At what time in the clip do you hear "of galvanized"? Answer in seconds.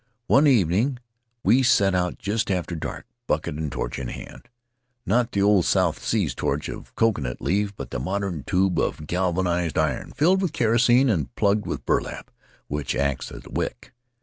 8.79-9.77